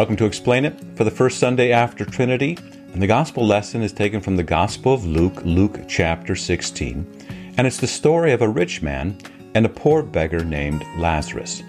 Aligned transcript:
Welcome 0.00 0.16
to 0.16 0.24
Explain 0.24 0.64
It 0.64 0.82
for 0.96 1.04
the 1.04 1.10
first 1.10 1.38
Sunday 1.38 1.72
after 1.72 2.06
Trinity. 2.06 2.56
And 2.94 3.02
the 3.02 3.06
gospel 3.06 3.46
lesson 3.46 3.82
is 3.82 3.92
taken 3.92 4.22
from 4.22 4.34
the 4.34 4.42
Gospel 4.42 4.94
of 4.94 5.04
Luke, 5.04 5.42
Luke 5.44 5.78
chapter 5.88 6.34
16. 6.34 7.52
And 7.58 7.66
it's 7.66 7.76
the 7.76 7.86
story 7.86 8.32
of 8.32 8.40
a 8.40 8.48
rich 8.48 8.80
man 8.80 9.18
and 9.54 9.66
a 9.66 9.68
poor 9.68 10.02
beggar 10.02 10.42
named 10.42 10.86
Lazarus. 10.96 11.62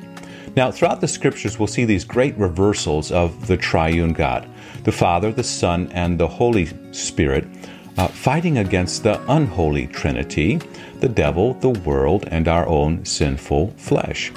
Now, 0.56 0.72
throughout 0.72 1.02
the 1.02 1.10
scriptures, 1.10 1.60
we'll 1.60 1.68
see 1.68 1.84
these 1.84 2.06
great 2.06 2.34
reversals 2.38 3.12
of 3.12 3.48
the 3.48 3.58
triune 3.58 4.14
God 4.14 4.50
the 4.86 4.94
Father, 4.94 5.34
the 5.34 5.44
Son, 5.44 5.92
and 5.92 6.18
the 6.18 6.30
Holy 6.30 6.70
Spirit 6.94 7.46
uh, 7.98 8.08
fighting 8.08 8.60
against 8.60 9.04
the 9.04 9.22
unholy 9.30 9.88
Trinity, 9.88 10.62
the 11.02 11.10
devil, 11.10 11.56
the 11.56 11.72
world, 11.82 12.30
and 12.32 12.48
our 12.48 12.66
own 12.66 13.04
sinful 13.04 13.72
flesh. 13.72 14.32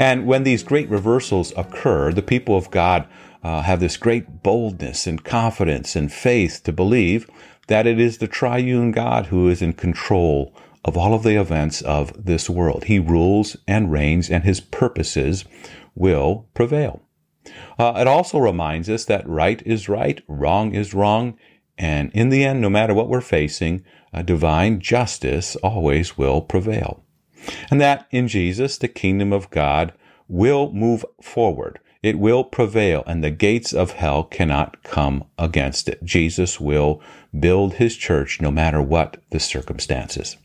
And 0.00 0.26
when 0.26 0.42
these 0.42 0.64
great 0.64 0.88
reversals 0.88 1.52
occur, 1.56 2.12
the 2.12 2.22
people 2.22 2.56
of 2.56 2.72
God 2.72 3.06
uh, 3.46 3.62
have 3.62 3.78
this 3.78 3.96
great 3.96 4.42
boldness 4.42 5.06
and 5.06 5.22
confidence 5.22 5.94
and 5.94 6.12
faith 6.12 6.62
to 6.64 6.72
believe 6.72 7.30
that 7.68 7.86
it 7.86 8.00
is 8.00 8.18
the 8.18 8.26
triune 8.26 8.90
God 8.90 9.26
who 9.26 9.48
is 9.48 9.62
in 9.62 9.72
control 9.72 10.52
of 10.84 10.96
all 10.96 11.14
of 11.14 11.22
the 11.22 11.40
events 11.40 11.80
of 11.82 12.24
this 12.24 12.50
world. 12.50 12.84
He 12.84 12.98
rules 12.98 13.56
and 13.68 13.92
reigns, 13.92 14.30
and 14.30 14.42
his 14.42 14.58
purposes 14.58 15.44
will 15.94 16.48
prevail. 16.54 17.02
Uh, 17.78 17.92
it 17.96 18.08
also 18.08 18.38
reminds 18.38 18.90
us 18.90 19.04
that 19.04 19.28
right 19.28 19.62
is 19.64 19.88
right, 19.88 20.20
wrong 20.26 20.74
is 20.74 20.92
wrong, 20.92 21.38
and 21.78 22.10
in 22.12 22.30
the 22.30 22.42
end, 22.42 22.60
no 22.60 22.68
matter 22.68 22.94
what 22.94 23.08
we're 23.08 23.20
facing, 23.20 23.84
divine 24.24 24.80
justice 24.80 25.54
always 25.56 26.18
will 26.18 26.40
prevail. 26.40 27.04
And 27.70 27.80
that 27.80 28.08
in 28.10 28.26
Jesus, 28.26 28.76
the 28.76 28.88
kingdom 28.88 29.32
of 29.32 29.50
God 29.50 29.92
will 30.26 30.72
move 30.72 31.04
forward. 31.22 31.78
It 32.06 32.20
will 32.20 32.44
prevail, 32.44 33.02
and 33.08 33.24
the 33.24 33.32
gates 33.32 33.72
of 33.72 33.94
hell 33.94 34.22
cannot 34.22 34.80
come 34.84 35.24
against 35.36 35.88
it. 35.88 36.04
Jesus 36.04 36.60
will 36.60 37.00
build 37.36 37.74
his 37.74 37.96
church 37.96 38.40
no 38.40 38.52
matter 38.52 38.80
what 38.80 39.16
the 39.30 39.40
circumstances. 39.40 40.36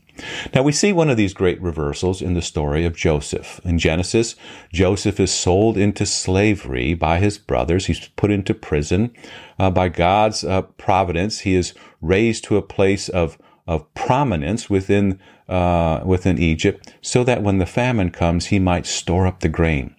Now 0.52 0.64
we 0.64 0.72
see 0.72 0.92
one 0.92 1.08
of 1.08 1.16
these 1.16 1.32
great 1.32 1.62
reversals 1.62 2.20
in 2.20 2.34
the 2.34 2.42
story 2.42 2.84
of 2.84 2.96
Joseph. 2.96 3.60
In 3.62 3.78
Genesis, 3.78 4.34
Joseph 4.72 5.20
is 5.20 5.30
sold 5.30 5.76
into 5.76 6.04
slavery 6.04 6.94
by 6.94 7.20
his 7.20 7.38
brothers. 7.38 7.86
He's 7.86 8.08
put 8.08 8.32
into 8.32 8.54
prison. 8.54 9.14
Uh, 9.56 9.70
by 9.70 9.88
God's 9.88 10.42
uh, 10.42 10.62
providence, 10.62 11.40
he 11.46 11.54
is 11.54 11.74
raised 12.00 12.42
to 12.46 12.56
a 12.56 12.62
place 12.62 13.08
of, 13.08 13.38
of 13.68 13.94
prominence 13.94 14.68
within, 14.68 15.20
uh, 15.48 16.00
within 16.04 16.38
Egypt 16.38 16.92
so 17.02 17.22
that 17.22 17.44
when 17.44 17.58
the 17.58 17.66
famine 17.66 18.10
comes, 18.10 18.46
he 18.46 18.58
might 18.58 18.84
store 18.84 19.28
up 19.28 19.38
the 19.38 19.48
grain. 19.48 19.94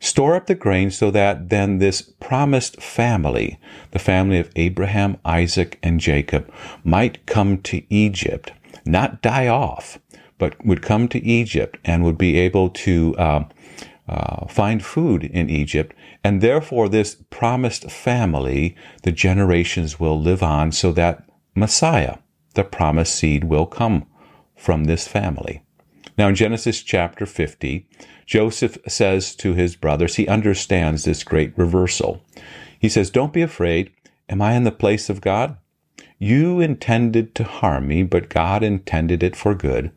Store 0.00 0.36
up 0.36 0.46
the 0.46 0.54
grain 0.54 0.90
so 0.90 1.10
that 1.10 1.48
then 1.48 1.78
this 1.78 2.02
promised 2.02 2.80
family, 2.80 3.58
the 3.90 3.98
family 3.98 4.38
of 4.38 4.50
Abraham, 4.54 5.16
Isaac, 5.24 5.78
and 5.82 5.98
Jacob, 5.98 6.52
might 6.84 7.26
come 7.26 7.58
to 7.62 7.82
Egypt 7.92 8.52
not 8.88 9.22
die 9.22 9.46
off, 9.46 9.98
but 10.38 10.64
would 10.64 10.82
come 10.82 11.08
to 11.08 11.24
Egypt 11.24 11.78
and 11.84 12.02
would 12.02 12.18
be 12.18 12.38
able 12.38 12.70
to 12.70 13.14
uh, 13.16 13.44
uh, 14.08 14.46
find 14.46 14.84
food 14.84 15.24
in 15.24 15.50
Egypt. 15.50 15.94
And 16.24 16.40
therefore, 16.40 16.88
this 16.88 17.16
promised 17.30 17.90
family, 17.90 18.74
the 19.02 19.12
generations 19.12 20.00
will 20.00 20.20
live 20.20 20.42
on 20.42 20.72
so 20.72 20.92
that 20.92 21.28
Messiah, 21.54 22.16
the 22.54 22.64
promised 22.64 23.14
seed, 23.14 23.44
will 23.44 23.66
come 23.66 24.06
from 24.56 24.84
this 24.84 25.06
family. 25.06 25.62
Now, 26.18 26.28
in 26.28 26.34
Genesis 26.34 26.82
chapter 26.82 27.26
50, 27.26 27.86
Joseph 28.26 28.76
says 28.88 29.36
to 29.36 29.54
his 29.54 29.76
brothers, 29.76 30.16
he 30.16 30.26
understands 30.26 31.04
this 31.04 31.22
great 31.22 31.56
reversal. 31.56 32.20
He 32.78 32.88
says, 32.88 33.08
Don't 33.08 33.32
be 33.32 33.40
afraid. 33.40 33.92
Am 34.28 34.42
I 34.42 34.54
in 34.54 34.64
the 34.64 34.72
place 34.72 35.08
of 35.08 35.20
God? 35.20 35.56
You 36.18 36.58
intended 36.58 37.36
to 37.36 37.44
harm 37.44 37.86
me, 37.86 38.02
but 38.02 38.28
God 38.28 38.64
intended 38.64 39.22
it 39.22 39.36
for 39.36 39.54
good, 39.54 39.92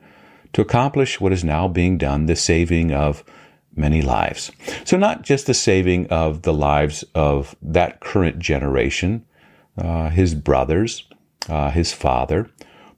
to 0.54 0.62
accomplish 0.62 1.20
what 1.20 1.34
is 1.34 1.44
now 1.44 1.68
being 1.68 1.98
done, 1.98 2.28
the 2.28 2.36
saving 2.36 2.94
of 2.94 3.24
many 3.76 4.04
lives. 4.04 4.52
So, 4.86 4.98
not 4.98 5.24
just 5.24 5.48
the 5.48 5.54
saving 5.56 6.08
of 6.08 6.44
the 6.44 6.54
lives 6.54 7.04
of 7.16 7.56
that 7.62 8.00
current 8.00 8.38
generation, 8.38 9.26
uh, 9.78 10.10
his 10.10 10.36
brothers, 10.36 11.04
uh, 11.50 11.72
his 11.72 11.92
father, 11.92 12.52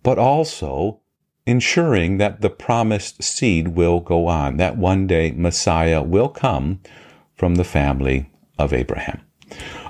but 0.04 0.20
also 0.20 1.00
ensuring 1.46 2.18
that 2.18 2.42
the 2.42 2.50
promised 2.50 3.22
seed 3.22 3.70
will 3.70 4.00
go 4.00 4.28
on, 4.28 4.58
that 4.58 4.78
one 4.78 5.08
day 5.08 5.32
Messiah 5.32 6.02
will 6.02 6.30
come 6.30 6.80
from 7.36 7.56
the 7.56 7.64
family 7.64 8.30
of 8.58 8.74
Abraham. 8.74 9.22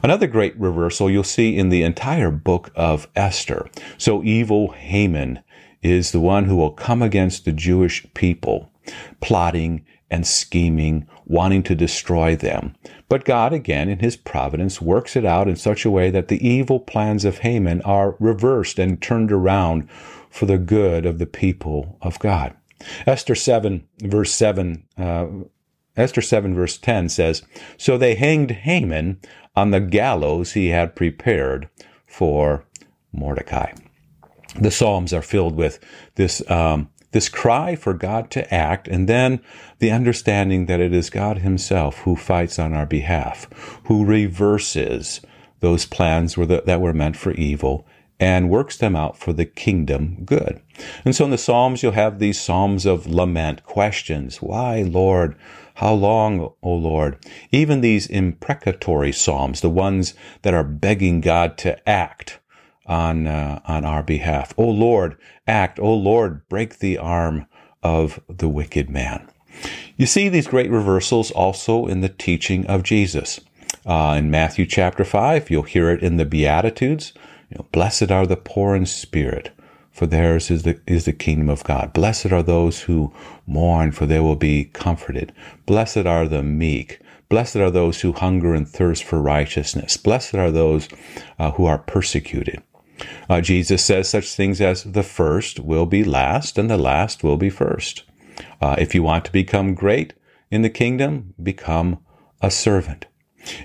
Another 0.02 0.28
great 0.28 0.58
reversal 0.60 1.10
you'll 1.10 1.24
see 1.24 1.58
in 1.58 1.70
the 1.70 1.84
entire 1.84 2.32
book 2.32 2.72
of 2.76 3.08
Esther. 3.16 3.70
So 3.98 4.24
evil 4.24 4.72
Haman 4.72 5.40
is 5.82 6.12
the 6.12 6.20
one 6.20 6.46
who 6.46 6.56
will 6.56 6.72
come 6.72 7.02
against 7.02 7.46
the 7.46 7.52
Jewish 7.52 8.06
people, 8.14 8.72
plotting 9.22 9.86
and 10.10 10.28
scheming, 10.28 11.08
wanting 11.26 11.64
to 11.64 11.76
destroy 11.76 12.36
them. 12.36 12.76
But 13.10 13.26
God, 13.26 13.54
again, 13.54 13.90
in 13.90 14.00
his 14.00 14.16
providence, 14.16 14.82
works 14.82 15.16
it 15.16 15.26
out 15.26 15.48
in 15.48 15.56
such 15.56 15.86
a 15.86 15.92
way 15.92 16.10
that 16.12 16.28
the 16.28 16.46
evil 16.46 16.80
plans 16.80 17.26
of 17.26 17.40
Haman 17.40 17.82
are 17.82 18.16
reversed 18.20 18.80
and 18.80 19.02
turned 19.02 19.32
around 19.32 19.88
for 20.34 20.48
the 20.48 20.58
good 20.58 21.06
of 21.06 21.20
the 21.20 21.28
people 21.28 21.96
of 22.02 22.18
God. 22.18 22.58
Esther 23.06 23.36
7, 23.36 23.88
verse 24.02 24.34
7, 24.34 24.84
uh, 24.98 25.28
Esther 25.96 26.22
7, 26.22 26.56
verse 26.56 26.76
10 26.80 27.10
says, 27.10 27.44
So 27.78 28.00
they 28.00 28.16
hanged 28.16 28.50
Haman 28.50 29.22
on 29.56 29.70
the 29.70 29.80
gallows 29.80 30.54
he 30.54 30.70
had 30.70 30.96
prepared 30.96 31.70
for 32.08 32.66
Mordecai. 33.12 33.74
The 34.60 34.72
Psalms 34.72 35.14
are 35.14 35.22
filled 35.22 35.56
with 35.56 35.80
this, 36.16 36.42
um, 36.50 36.90
this 37.12 37.30
cry 37.30 37.76
for 37.76 37.94
God 37.94 38.32
to 38.32 38.52
act, 38.52 38.88
and 38.88 39.08
then 39.08 39.40
the 39.78 39.92
understanding 39.92 40.66
that 40.66 40.80
it 40.80 40.94
is 40.94 41.12
God 41.12 41.38
Himself 41.40 42.00
who 42.00 42.16
fights 42.16 42.58
on 42.58 42.74
our 42.74 42.88
behalf, 42.88 43.48
who 43.86 44.04
reverses 44.04 45.22
those 45.60 45.86
plans 45.86 46.34
that 46.36 46.82
were 46.82 46.92
meant 46.92 47.18
for 47.18 47.34
evil 47.34 47.86
and 48.24 48.50
works 48.50 48.78
them 48.78 48.96
out 48.96 49.18
for 49.18 49.34
the 49.34 49.44
kingdom 49.44 50.24
good. 50.24 50.62
And 51.04 51.14
so 51.14 51.26
in 51.26 51.32
the 51.32 51.38
Psalms, 51.38 51.84
you'll 51.84 51.92
have 51.92 52.20
these 52.20 52.40
Psalms 52.40 52.86
of 52.86 53.06
lament, 53.06 53.66
questions. 53.66 54.38
Why, 54.38 54.82
Lord? 54.82 55.36
How 55.76 55.94
long, 55.94 56.54
O 56.62 56.74
Lord? 56.74 57.18
Even 57.52 57.82
these 57.82 58.08
imprecatory 58.08 59.12
Psalms, 59.12 59.60
the 59.60 59.70
ones 59.70 60.14
that 60.44 60.54
are 60.54 60.64
begging 60.64 61.20
God 61.20 61.58
to 61.58 61.90
act 61.90 62.40
on, 62.86 63.28
uh, 63.28 63.60
on 63.66 63.84
our 63.84 64.04
behalf. 64.04 64.54
O 64.58 64.70
Lord, 64.70 65.18
act. 65.46 65.78
O 65.78 65.94
Lord, 65.94 66.48
break 66.48 66.80
the 66.80 66.98
arm 66.98 67.46
of 67.84 68.22
the 68.30 68.48
wicked 68.48 68.90
man. 68.90 69.28
You 69.98 70.06
see 70.06 70.30
these 70.30 70.48
great 70.48 70.72
reversals 70.72 71.30
also 71.32 71.88
in 71.88 72.00
the 72.00 72.08
teaching 72.08 72.66
of 72.68 72.84
Jesus. 72.84 73.42
Uh, 73.86 74.16
in 74.18 74.32
Matthew 74.32 74.66
chapter 74.66 75.04
5, 75.04 75.50
you'll 75.50 75.64
hear 75.64 75.90
it 75.90 76.02
in 76.02 76.16
the 76.16 76.26
Beatitudes. 76.26 77.12
You 77.54 77.60
know, 77.60 77.68
Blessed 77.72 78.10
are 78.10 78.26
the 78.26 78.36
poor 78.36 78.76
in 78.76 78.88
spirit, 78.88 79.52
for 79.92 80.08
theirs 80.08 80.50
is 80.50 80.64
the, 80.64 80.80
is 80.88 81.06
the 81.06 81.14
kingdom 81.14 81.50
of 81.50 81.64
God. 81.64 81.94
Blessed 81.94 82.32
are 82.32 82.42
those 82.42 82.82
who 82.82 83.14
mourn, 83.46 83.92
for 83.92 84.08
they 84.08 84.20
will 84.20 84.36
be 84.36 84.66
comforted. 84.66 85.32
Blessed 85.68 86.08
are 86.08 86.28
the 86.28 86.42
meek. 86.42 87.00
Blessed 87.30 87.58
are 87.58 87.70
those 87.70 88.02
who 88.02 88.12
hunger 88.12 88.56
and 88.56 88.68
thirst 88.68 89.04
for 89.04 89.22
righteousness. 89.22 89.98
Blessed 89.98 90.34
are 90.34 90.50
those 90.50 90.90
uh, 91.38 91.52
who 91.52 91.66
are 91.66 91.78
persecuted. 91.78 92.64
Uh, 93.30 93.40
Jesus 93.40 93.86
says 93.86 94.10
such 94.10 94.34
things 94.34 94.60
as 94.60 94.84
the 94.84 95.04
first 95.04 95.60
will 95.60 95.86
be 95.86 96.04
last 96.04 96.58
and 96.58 96.72
the 96.72 96.78
last 96.78 97.24
will 97.24 97.38
be 97.38 97.52
first. 97.52 98.02
Uh, 98.62 98.76
if 98.80 98.96
you 98.96 99.04
want 99.04 99.26
to 99.26 99.32
become 99.32 99.76
great 99.76 100.14
in 100.50 100.64
the 100.64 100.72
kingdom, 100.72 101.36
become 101.42 102.00
a 102.42 102.50
servant. 102.50 103.06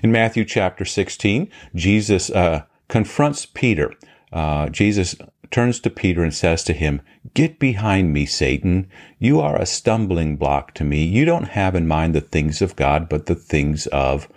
In 0.03 0.11
Matthew 0.11 0.45
chapter 0.45 0.85
16, 0.85 1.49
Jesus 1.73 2.29
uh, 2.29 2.65
confronts 2.89 3.45
Peter. 3.45 3.93
Uh, 4.33 4.67
Jesus 4.67 5.15
turns 5.51 5.79
to 5.79 5.89
Peter 5.89 6.23
and 6.23 6.33
says 6.33 6.63
to 6.65 6.73
him, 6.73 7.01
Get 7.33 7.59
behind 7.59 8.13
me, 8.13 8.25
Satan. 8.25 8.89
You 9.17 9.39
are 9.39 9.55
a 9.55 9.65
stumbling 9.65 10.35
block 10.35 10.73
to 10.75 10.83
me. 10.83 11.03
You 11.03 11.25
don't 11.25 11.49
have 11.49 11.75
in 11.75 11.87
mind 11.87 12.13
the 12.13 12.21
things 12.21 12.61
of 12.61 12.75
God, 12.75 13.07
but 13.07 13.25
the 13.25 13.35
things 13.35 13.87
of 13.87 14.27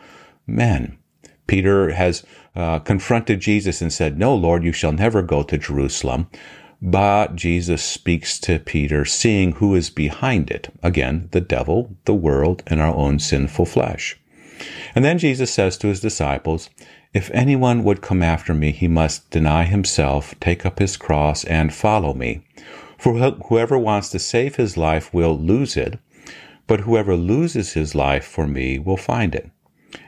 men. 0.46 0.99
Peter 1.46 1.93
has 1.93 2.25
uh, 2.54 2.78
confronted 2.78 3.40
Jesus 3.40 3.82
and 3.82 3.93
said, 3.93 4.19
No, 4.19 4.34
Lord, 4.34 4.64
you 4.64 4.72
shall 4.72 4.93
never 4.93 5.22
go 5.22 5.43
to 5.43 5.58
Jerusalem. 5.58 6.28
But 6.81 7.37
Jesus 7.37 7.82
speaks 7.82 8.40
to 8.40 8.58
Peter, 8.58 9.04
seeing 9.04 9.52
who 9.52 9.75
is 9.75 9.88
behind 9.88 10.50
it. 10.50 10.72
Again, 10.82 11.28
the 11.31 11.40
devil, 11.40 11.96
the 12.06 12.14
world, 12.14 12.62
and 12.66 12.81
our 12.81 12.94
own 12.94 13.20
sinful 13.20 13.66
flesh. 13.66 14.19
And 14.94 15.04
then 15.04 15.19
Jesus 15.19 15.52
says 15.52 15.76
to 15.78 15.88
his 15.88 16.00
disciples, 16.00 16.70
If 17.14 17.31
anyone 17.32 17.85
would 17.85 18.00
come 18.00 18.23
after 18.23 18.55
me, 18.55 18.70
he 18.73 18.88
must 18.88 19.31
deny 19.31 19.64
himself, 19.64 20.35
take 20.41 20.64
up 20.64 20.79
his 20.79 20.97
cross, 20.97 21.44
and 21.44 21.73
follow 21.73 22.14
me. 22.14 22.41
For 22.97 23.12
whoever 23.14 23.79
wants 23.79 24.09
to 24.11 24.19
save 24.19 24.56
his 24.56 24.79
life 24.79 25.12
will 25.12 25.38
lose 25.38 25.76
it, 25.76 25.99
but 26.67 26.81
whoever 26.81 27.14
loses 27.14 27.75
his 27.75 27.94
life 27.94 28.25
for 28.25 28.47
me 28.47 28.79
will 28.79 28.97
find 28.97 29.35
it. 29.35 29.50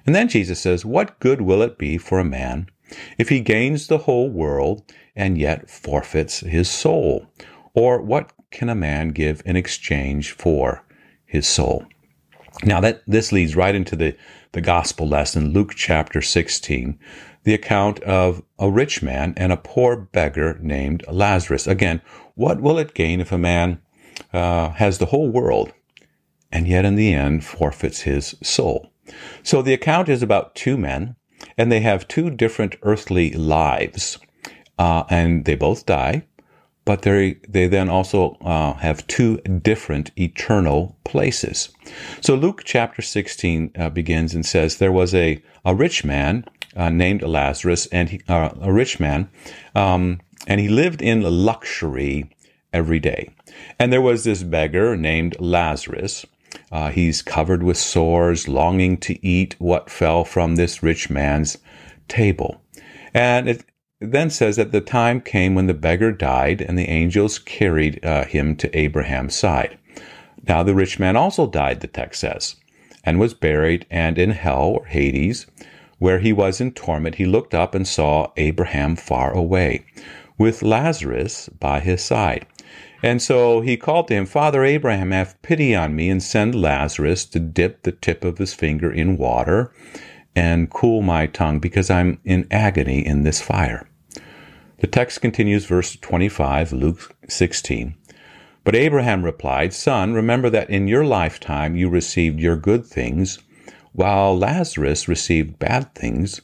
And 0.06 0.14
then 0.14 0.28
Jesus 0.28 0.60
says, 0.60 0.86
What 0.86 1.20
good 1.20 1.42
will 1.42 1.60
it 1.60 1.76
be 1.76 1.98
for 1.98 2.18
a 2.18 2.24
man 2.24 2.68
if 3.18 3.28
he 3.28 3.40
gains 3.40 3.86
the 3.86 3.98
whole 3.98 4.30
world 4.30 4.82
and 5.14 5.36
yet 5.36 5.68
forfeits 5.68 6.40
his 6.40 6.70
soul? 6.70 7.26
Or 7.74 8.00
what 8.00 8.32
can 8.50 8.70
a 8.70 8.74
man 8.74 9.08
give 9.08 9.42
in 9.44 9.56
exchange 9.56 10.30
for 10.30 10.84
his 11.26 11.46
soul? 11.46 11.84
Now 12.62 12.80
that 12.80 13.02
this 13.06 13.32
leads 13.32 13.56
right 13.56 13.74
into 13.74 13.96
the, 13.96 14.16
the 14.52 14.60
gospel 14.60 15.08
lesson, 15.08 15.52
Luke 15.52 15.74
chapter 15.74 16.22
16, 16.22 16.98
the 17.42 17.54
account 17.54 18.00
of 18.00 18.42
a 18.58 18.70
rich 18.70 19.02
man 19.02 19.34
and 19.36 19.52
a 19.52 19.56
poor 19.56 19.96
beggar 19.96 20.58
named 20.62 21.04
Lazarus. 21.10 21.66
Again, 21.66 22.00
what 22.34 22.60
will 22.60 22.78
it 22.78 22.94
gain 22.94 23.20
if 23.20 23.32
a 23.32 23.38
man 23.38 23.80
uh, 24.32 24.70
has 24.70 24.98
the 24.98 25.06
whole 25.06 25.28
world 25.28 25.72
and 26.52 26.68
yet 26.68 26.84
in 26.84 26.94
the 26.94 27.12
end 27.12 27.44
forfeits 27.44 28.02
his 28.02 28.34
soul? 28.42 28.92
So 29.42 29.60
the 29.60 29.74
account 29.74 30.08
is 30.08 30.22
about 30.22 30.54
two 30.54 30.78
men, 30.78 31.16
and 31.58 31.70
they 31.70 31.80
have 31.80 32.08
two 32.08 32.30
different 32.30 32.76
earthly 32.82 33.32
lives, 33.32 34.18
uh, 34.78 35.04
and 35.10 35.44
they 35.44 35.56
both 35.56 35.84
die, 35.84 36.24
but 36.84 37.02
they 37.02 37.34
they 37.48 37.66
then 37.66 37.88
also 37.88 38.36
uh, 38.40 38.74
have 38.74 39.06
two 39.06 39.38
different 39.38 40.10
eternal 40.18 40.96
places. 41.04 41.70
So 42.20 42.34
Luke 42.34 42.62
chapter 42.64 43.02
16 43.02 43.70
uh, 43.78 43.90
begins 43.90 44.34
and 44.34 44.44
says 44.44 44.76
there 44.76 44.92
was 44.92 45.14
a 45.14 45.42
a 45.64 45.74
rich 45.74 46.04
man 46.04 46.44
uh, 46.76 46.90
named 46.90 47.22
Lazarus, 47.22 47.86
and 47.86 48.10
he, 48.10 48.20
uh, 48.28 48.50
a 48.60 48.72
rich 48.72 49.00
man, 49.00 49.28
um, 49.74 50.20
and 50.46 50.60
he 50.60 50.68
lived 50.68 51.00
in 51.00 51.22
luxury 51.22 52.30
every 52.72 52.98
day. 52.98 53.30
And 53.78 53.92
there 53.92 54.00
was 54.00 54.24
this 54.24 54.42
beggar 54.42 54.96
named 54.96 55.36
Lazarus. 55.40 56.26
Uh, 56.70 56.90
he's 56.90 57.22
covered 57.22 57.62
with 57.62 57.78
sores, 57.78 58.48
longing 58.48 58.96
to 58.98 59.24
eat 59.26 59.56
what 59.58 59.90
fell 59.90 60.24
from 60.24 60.56
this 60.56 60.82
rich 60.82 61.08
man's 61.08 61.58
table. 62.08 62.60
And 63.12 63.48
it 63.48 63.64
then 64.12 64.30
says 64.30 64.56
that 64.56 64.72
the 64.72 64.80
time 64.80 65.20
came 65.20 65.54
when 65.54 65.66
the 65.66 65.74
beggar 65.74 66.12
died, 66.12 66.60
and 66.60 66.78
the 66.78 66.88
angels 66.88 67.38
carried 67.38 68.04
uh, 68.04 68.24
him 68.24 68.56
to 68.56 68.76
Abraham's 68.76 69.34
side. 69.34 69.78
Now 70.46 70.62
the 70.62 70.74
rich 70.74 70.98
man 70.98 71.16
also 71.16 71.46
died, 71.46 71.80
the 71.80 71.86
text 71.86 72.20
says, 72.20 72.56
and 73.04 73.18
was 73.18 73.34
buried, 73.34 73.86
and 73.90 74.18
in 74.18 74.30
hell 74.30 74.62
or 74.62 74.86
Hades, 74.86 75.46
where 75.98 76.18
he 76.18 76.32
was 76.32 76.60
in 76.60 76.72
torment, 76.72 77.16
he 77.16 77.24
looked 77.24 77.54
up 77.54 77.74
and 77.74 77.86
saw 77.86 78.32
Abraham 78.36 78.96
far 78.96 79.32
away, 79.32 79.84
with 80.36 80.62
Lazarus 80.62 81.48
by 81.60 81.80
his 81.80 82.02
side. 82.02 82.46
And 83.02 83.20
so 83.20 83.60
he 83.60 83.76
called 83.76 84.08
to 84.08 84.14
him, 84.14 84.26
Father 84.26 84.64
Abraham, 84.64 85.10
have 85.10 85.40
pity 85.42 85.74
on 85.74 85.94
me 85.94 86.08
and 86.08 86.22
send 86.22 86.54
Lazarus 86.54 87.26
to 87.26 87.38
dip 87.38 87.82
the 87.82 87.92
tip 87.92 88.24
of 88.24 88.38
his 88.38 88.54
finger 88.54 88.90
in 88.90 89.18
water 89.18 89.72
and 90.34 90.70
cool 90.70 91.02
my 91.02 91.26
tongue 91.26 91.60
because 91.60 91.90
I'm 91.90 92.18
in 92.24 92.46
agony 92.50 93.06
in 93.06 93.22
this 93.22 93.40
fire. 93.40 93.86
The 94.78 94.86
text 94.86 95.20
continues, 95.20 95.66
verse 95.66 95.96
25, 95.96 96.72
Luke 96.72 97.14
16. 97.28 97.94
But 98.64 98.74
Abraham 98.74 99.22
replied, 99.24 99.72
Son, 99.72 100.14
remember 100.14 100.50
that 100.50 100.70
in 100.70 100.88
your 100.88 101.04
lifetime 101.04 101.76
you 101.76 101.88
received 101.88 102.40
your 102.40 102.56
good 102.56 102.84
things, 102.84 103.38
while 103.92 104.36
Lazarus 104.36 105.06
received 105.06 105.58
bad 105.58 105.94
things, 105.94 106.40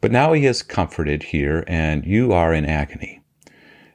but 0.00 0.12
now 0.12 0.32
he 0.32 0.46
is 0.46 0.62
comforted 0.62 1.24
here, 1.24 1.64
and 1.66 2.04
you 2.04 2.32
are 2.32 2.52
in 2.52 2.66
agony. 2.66 3.20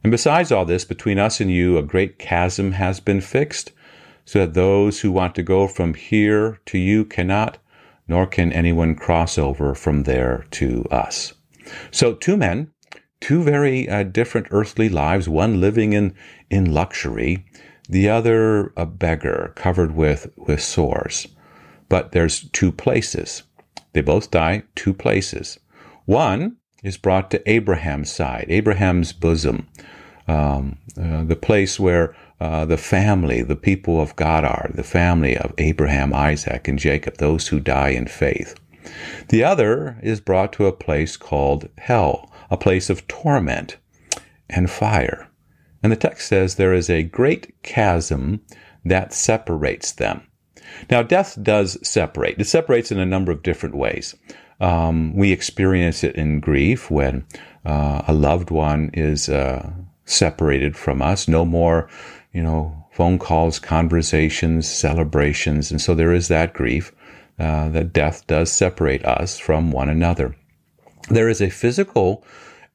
And 0.03 0.11
besides 0.11 0.51
all 0.51 0.65
this, 0.65 0.85
between 0.85 1.19
us 1.19 1.39
and 1.39 1.51
you, 1.51 1.77
a 1.77 1.83
great 1.83 2.17
chasm 2.19 2.73
has 2.73 2.99
been 2.99 3.21
fixed, 3.21 3.71
so 4.23 4.39
that 4.39 4.53
those 4.53 5.01
who 5.01 5.11
want 5.11 5.35
to 5.35 5.43
go 5.43 5.67
from 5.67 5.93
here 5.93 6.59
to 6.67 6.77
you 6.77 7.05
cannot, 7.05 7.57
nor 8.07 8.25
can 8.25 8.51
anyone 8.51 8.95
cross 8.95 9.37
over 9.37 9.75
from 9.75 10.03
there 10.03 10.45
to 10.51 10.85
us. 10.91 11.33
So, 11.91 12.13
two 12.13 12.37
men, 12.37 12.71
two 13.25 13.41
very 13.41 13.89
uh, 13.89 14.03
different 14.03 14.45
earthly 14.51 14.87
lives, 14.87 15.27
one 15.27 15.59
living 15.59 15.93
in, 15.93 16.13
in 16.51 16.71
luxury, 16.71 17.43
the 17.89 18.07
other 18.07 18.71
a 18.77 18.85
beggar 18.85 19.51
covered 19.55 19.95
with, 19.95 20.31
with 20.37 20.61
sores. 20.61 21.25
But 21.89 22.11
there's 22.11 22.47
two 22.51 22.71
places. 22.71 23.41
They 23.93 24.01
both 24.01 24.29
die, 24.29 24.61
two 24.75 24.93
places. 24.93 25.59
One 26.05 26.57
is 26.83 26.97
brought 26.97 27.31
to 27.31 27.49
Abraham's 27.49 28.11
side, 28.11 28.45
Abraham's 28.47 29.11
bosom, 29.11 29.69
um, 30.27 30.77
uh, 30.95 31.23
the 31.23 31.35
place 31.35 31.79
where 31.79 32.15
uh, 32.39 32.65
the 32.65 32.77
family, 32.77 33.41
the 33.41 33.55
people 33.55 33.99
of 33.99 34.15
God 34.15 34.45
are, 34.45 34.69
the 34.71 34.83
family 34.83 35.35
of 35.35 35.51
Abraham, 35.57 36.13
Isaac, 36.13 36.67
and 36.67 36.77
Jacob, 36.77 37.17
those 37.17 37.47
who 37.47 37.59
die 37.59 37.89
in 37.89 38.05
faith. 38.05 38.53
The 39.29 39.43
other 39.43 39.97
is 40.03 40.21
brought 40.21 40.53
to 40.53 40.67
a 40.67 40.71
place 40.71 41.17
called 41.17 41.69
hell, 41.79 42.31
a 42.49 42.57
place 42.57 42.89
of 42.89 43.07
torment 43.07 43.77
and 44.49 44.69
fire. 44.69 45.27
And 45.83 45.91
the 45.91 45.97
text 45.97 46.27
says 46.27 46.55
there 46.55 46.73
is 46.73 46.89
a 46.89 47.03
great 47.03 47.53
chasm 47.63 48.41
that 48.83 49.13
separates 49.13 49.91
them. 49.91 50.21
Now, 50.89 51.03
death 51.03 51.37
does 51.41 51.77
separate. 51.87 52.39
It 52.39 52.45
separates 52.45 52.91
in 52.91 52.99
a 52.99 53.05
number 53.05 53.31
of 53.31 53.43
different 53.43 53.75
ways. 53.75 54.15
Um, 54.59 55.15
we 55.15 55.31
experience 55.31 56.03
it 56.03 56.15
in 56.15 56.39
grief 56.39 56.89
when 56.89 57.25
uh, 57.65 58.03
a 58.07 58.13
loved 58.13 58.51
one 58.51 58.89
is 58.93 59.29
uh, 59.29 59.71
separated 60.05 60.75
from 60.75 61.01
us. 61.01 61.27
No 61.27 61.45
more, 61.45 61.89
you 62.31 62.41
know, 62.41 62.85
phone 62.91 63.19
calls, 63.19 63.59
conversations, 63.59 64.69
celebrations. 64.69 65.71
And 65.71 65.81
so 65.81 65.93
there 65.93 66.13
is 66.13 66.29
that 66.29 66.53
grief 66.53 66.93
uh, 67.37 67.69
that 67.69 67.91
death 67.93 68.25
does 68.27 68.51
separate 68.51 69.03
us 69.03 69.37
from 69.37 69.71
one 69.71 69.89
another. 69.89 70.35
There 71.09 71.29
is 71.29 71.41
a 71.41 71.49
physical 71.49 72.23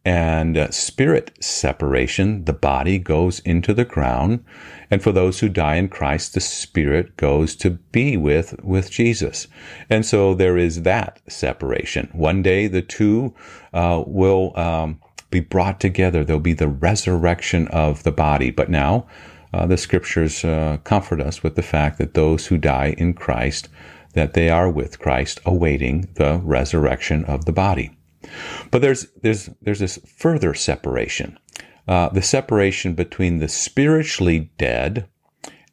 and 0.05 0.57
uh, 0.57 0.71
spirit 0.71 1.37
separation. 1.41 2.45
The 2.45 2.53
body 2.53 2.99
goes 2.99 3.41
into 3.41 3.75
the 3.75 3.85
ground. 3.85 4.45
And 4.91 5.03
for 5.03 5.13
those 5.13 5.41
who 5.41 5.49
die 5.49 5.77
in 5.77 5.89
Christ, 5.89 6.35
the 6.35 6.41
spirit 6.41 7.17
goes 7.17 7.55
to 7.57 7.71
be 7.71 8.17
with, 8.17 8.55
with 8.63 8.91
Jesus. 8.91 9.47
And 9.89 10.07
so 10.07 10.35
there 10.35 10.57
is 10.57 10.83
that 10.83 11.21
separation. 11.29 12.09
One 12.13 12.43
day 12.43 12.67
the 12.67 12.83
two 12.83 13.35
uh, 13.75 14.03
will 14.07 14.59
um, 14.59 15.01
be 15.31 15.41
brought 15.41 15.81
together. 15.81 16.25
There'll 16.25 16.41
be 16.41 16.55
the 16.55 16.69
resurrection 16.69 17.69
of 17.69 18.03
the 18.03 18.13
body. 18.13 18.51
But 18.51 18.71
now, 18.71 19.07
uh, 19.53 19.67
the 19.67 19.77
scriptures 19.77 20.45
uh, 20.45 20.79
comfort 20.85 21.21
us 21.21 21.43
with 21.43 21.57
the 21.57 21.63
fact 21.63 21.99
that 21.99 22.15
those 22.15 22.47
who 22.47 22.57
die 22.57 22.95
in 22.97 23.15
Christ, 23.15 23.69
that 24.15 24.35
they 24.35 24.49
are 24.49 24.71
with 24.71 24.99
Christ, 24.99 25.41
awaiting 25.45 26.09
the 26.15 26.41
resurrection 26.43 27.25
of 27.25 27.45
the 27.45 27.53
body. 27.53 27.91
But 28.71 28.83
there's 28.83 29.09
there's 29.23 29.51
there's 29.63 29.79
this 29.79 29.99
further 30.17 30.55
separation, 30.55 31.39
uh, 31.89 32.09
the 32.11 32.23
separation 32.23 32.95
between 32.95 33.39
the 33.39 33.49
spiritually 33.49 34.51
dead 34.59 35.07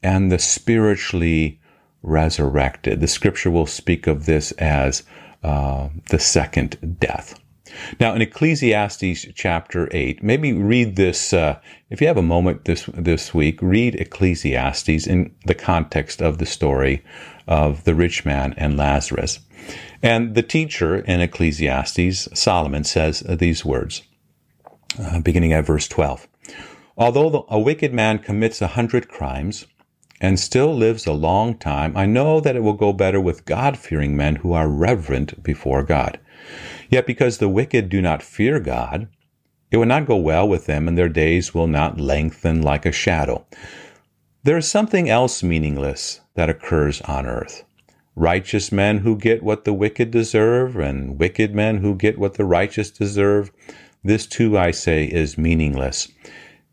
and 0.02 0.32
the 0.32 0.40
spiritually 0.40 1.60
resurrected. 2.02 3.02
The 3.02 3.08
Scripture 3.08 3.52
will 3.52 3.66
speak 3.66 4.08
of 4.08 4.26
this 4.26 4.52
as 4.54 5.04
uh, 5.44 5.90
the 6.10 6.20
second 6.20 6.98
death. 7.00 7.40
Now, 8.00 8.14
in 8.14 8.22
Ecclesiastes 8.22 9.28
chapter 9.36 9.90
8, 9.92 10.24
maybe 10.24 10.54
read 10.54 10.96
this, 10.96 11.34
uh, 11.34 11.60
if 11.90 12.02
you 12.02 12.08
have 12.08 12.18
a 12.18 12.22
moment 12.22 12.66
this, 12.66 12.90
this 12.94 13.34
week, 13.34 13.62
read 13.62 13.96
Ecclesiastes 13.96 15.08
in 15.08 15.34
the 15.46 15.56
context 15.56 16.22
of 16.22 16.38
the 16.38 16.46
story 16.46 17.04
of 17.48 17.84
the 17.84 17.96
rich 17.96 18.26
man 18.26 18.54
and 18.58 18.78
Lazarus. 18.78 19.40
And 20.02 20.36
the 20.36 20.44
teacher 20.44 20.98
in 20.98 21.22
Ecclesiastes, 21.22 22.28
Solomon, 22.34 22.84
says 22.84 23.22
these 23.22 23.66
words, 23.66 24.04
uh, 25.00 25.20
beginning 25.20 25.54
at 25.54 25.66
verse 25.66 25.88
12. 25.88 26.28
Although 26.98 27.46
a 27.50 27.60
wicked 27.60 27.94
man 27.94 28.20
commits 28.20 28.62
a 28.62 28.68
hundred 28.68 29.08
crimes 29.08 29.68
and 30.20 30.40
still 30.40 30.76
lives 30.76 31.06
a 31.06 31.14
long 31.14 31.56
time, 31.56 31.96
I 31.96 32.06
know 32.06 32.40
that 32.40 32.56
it 32.56 32.64
will 32.64 32.74
go 32.74 32.92
better 32.92 33.22
with 33.22 33.46
God 33.46 33.78
fearing 33.78 34.16
men 34.16 34.38
who 34.38 34.54
are 34.54 34.68
reverent 34.68 35.44
before 35.44 35.84
God. 35.84 36.20
Yet 36.90 37.06
because 37.06 37.38
the 37.38 37.50
wicked 37.50 37.90
do 37.90 38.02
not 38.02 38.24
fear 38.24 38.60
God, 38.60 39.08
it 39.70 39.78
will 39.78 39.86
not 39.86 40.06
go 40.06 40.16
well 40.16 40.48
with 40.48 40.66
them, 40.66 40.88
and 40.88 40.98
their 40.98 41.10
days 41.10 41.54
will 41.54 41.68
not 41.68 42.00
lengthen 42.00 42.62
like 42.62 42.86
a 42.86 42.92
shadow. 42.92 43.46
There 44.44 44.58
is 44.58 44.68
something 44.68 45.10
else 45.10 45.44
meaningless 45.44 46.22
that 46.36 46.50
occurs 46.50 47.02
on 47.02 47.26
earth. 47.26 47.66
Righteous 48.16 48.72
men 48.72 49.00
who 49.00 49.18
get 49.18 49.44
what 49.44 49.66
the 49.66 49.74
wicked 49.74 50.10
deserve, 50.10 50.78
and 50.78 51.20
wicked 51.20 51.54
men 51.54 51.78
who 51.78 51.96
get 51.96 52.18
what 52.18 52.36
the 52.36 52.46
righteous 52.46 52.90
deserve. 52.90 53.52
This 54.04 54.26
too, 54.26 54.58
I 54.58 54.72
say, 54.72 55.06
is 55.06 55.38
meaningless. 55.38 56.08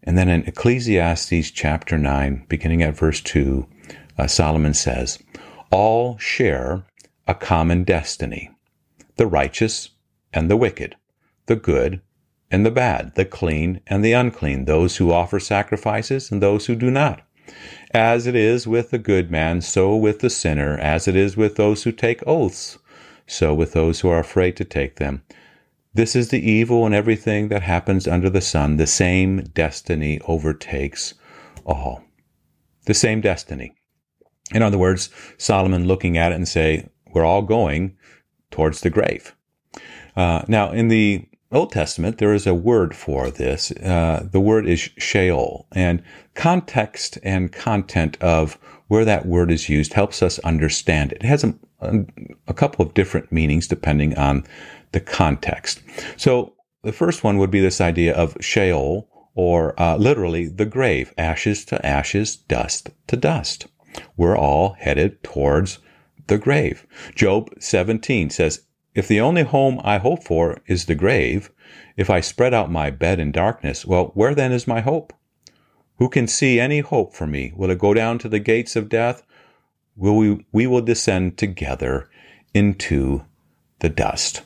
And 0.04 0.16
then 0.16 0.28
in 0.28 0.44
Ecclesiastes 0.44 1.50
chapter 1.50 1.98
9, 1.98 2.44
beginning 2.48 2.82
at 2.82 2.96
verse 2.96 3.20
2, 3.20 3.66
uh, 4.18 4.26
Solomon 4.28 4.74
says, 4.74 5.18
All 5.72 6.16
share 6.18 6.84
a 7.26 7.34
common 7.34 7.82
destiny. 7.82 8.50
The 9.16 9.26
righteous 9.26 9.90
and 10.34 10.50
the 10.50 10.56
wicked, 10.56 10.96
the 11.46 11.56
good 11.56 12.00
and 12.50 12.66
the 12.66 12.70
bad, 12.70 13.14
the 13.14 13.24
clean 13.24 13.80
and 13.86 14.04
the 14.04 14.12
unclean, 14.12 14.64
those 14.64 14.96
who 14.98 15.12
offer 15.12 15.40
sacrifices 15.40 16.30
and 16.30 16.42
those 16.42 16.66
who 16.66 16.74
do 16.74 16.90
not. 16.90 17.26
As 17.92 18.26
it 18.26 18.34
is 18.34 18.66
with 18.66 18.90
the 18.90 18.98
good 18.98 19.30
man, 19.30 19.60
so 19.60 19.96
with 19.96 20.20
the 20.20 20.30
sinner, 20.30 20.76
as 20.78 21.06
it 21.06 21.16
is 21.16 21.36
with 21.36 21.56
those 21.56 21.84
who 21.84 21.92
take 21.92 22.26
oaths, 22.26 22.78
so 23.26 23.54
with 23.54 23.72
those 23.72 24.00
who 24.00 24.08
are 24.08 24.18
afraid 24.18 24.56
to 24.56 24.64
take 24.64 24.96
them. 24.96 25.22
This 25.94 26.16
is 26.16 26.30
the 26.30 26.50
evil 26.50 26.86
in 26.86 26.92
everything 26.92 27.48
that 27.48 27.62
happens 27.62 28.08
under 28.08 28.28
the 28.28 28.40
sun. 28.40 28.76
The 28.76 28.86
same 28.86 29.44
destiny 29.54 30.20
overtakes 30.26 31.14
all. 31.64 32.02
The 32.86 32.94
same 32.94 33.20
destiny. 33.20 33.74
In 34.52 34.62
other 34.62 34.78
words, 34.78 35.08
Solomon 35.38 35.86
looking 35.86 36.18
at 36.18 36.32
it 36.32 36.34
and 36.34 36.48
say, 36.48 36.88
we're 37.12 37.24
all 37.24 37.42
going 37.42 37.96
towards 38.50 38.80
the 38.80 38.90
grave. 38.90 39.36
Uh, 40.16 40.42
now, 40.48 40.70
in 40.70 40.88
the 40.88 41.26
Old 41.52 41.72
Testament, 41.72 42.18
there 42.18 42.34
is 42.34 42.46
a 42.46 42.54
word 42.54 42.94
for 42.96 43.30
this. 43.30 43.70
Uh, 43.72 44.26
the 44.30 44.40
word 44.40 44.66
is 44.66 44.90
Sheol, 44.98 45.66
and 45.72 46.02
context 46.34 47.18
and 47.22 47.52
content 47.52 48.16
of 48.20 48.58
where 48.88 49.04
that 49.04 49.26
word 49.26 49.50
is 49.50 49.68
used 49.68 49.92
helps 49.92 50.22
us 50.22 50.38
understand 50.40 51.12
it. 51.12 51.18
It 51.22 51.26
has 51.26 51.44
a, 51.44 51.54
a 52.46 52.54
couple 52.54 52.84
of 52.84 52.94
different 52.94 53.32
meanings 53.32 53.68
depending 53.68 54.16
on 54.18 54.44
the 54.92 55.00
context. 55.00 55.80
So, 56.16 56.54
the 56.82 56.92
first 56.92 57.24
one 57.24 57.38
would 57.38 57.50
be 57.50 57.60
this 57.60 57.80
idea 57.80 58.14
of 58.14 58.36
Sheol, 58.40 59.08
or 59.34 59.80
uh, 59.80 59.96
literally 59.96 60.48
the 60.48 60.66
grave, 60.66 61.14
ashes 61.16 61.64
to 61.66 61.84
ashes, 61.84 62.36
dust 62.36 62.90
to 63.06 63.16
dust. 63.16 63.66
We're 64.16 64.36
all 64.36 64.76
headed 64.78 65.22
towards 65.22 65.78
the 66.26 66.38
grave. 66.38 66.86
Job 67.14 67.50
17 67.58 68.30
says, 68.30 68.62
if 68.94 69.08
the 69.08 69.20
only 69.20 69.42
home 69.42 69.80
I 69.82 69.98
hope 69.98 70.24
for 70.24 70.60
is 70.66 70.86
the 70.86 70.94
grave, 70.94 71.50
if 71.96 72.10
I 72.10 72.20
spread 72.20 72.54
out 72.54 72.70
my 72.70 72.90
bed 72.90 73.20
in 73.20 73.32
darkness, 73.32 73.84
well, 73.84 74.12
where 74.14 74.34
then 74.34 74.52
is 74.52 74.66
my 74.66 74.80
hope? 74.80 75.12
Who 75.98 76.08
can 76.08 76.26
see 76.26 76.58
any 76.58 76.80
hope 76.80 77.14
for 77.14 77.26
me? 77.26 77.52
Will 77.54 77.70
it 77.70 77.78
go 77.78 77.94
down 77.94 78.18
to 78.18 78.28
the 78.28 78.40
gates 78.40 78.76
of 78.76 78.88
death? 78.88 79.22
Will 79.96 80.16
we, 80.16 80.44
we 80.52 80.66
will 80.66 80.82
descend 80.82 81.38
together 81.38 82.08
into 82.54 83.24
the 83.80 83.88
dust. 83.90 84.42